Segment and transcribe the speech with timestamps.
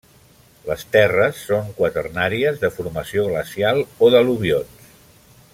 [0.69, 4.93] Les terres són quaternàries de formació glacial o d'al·luvions.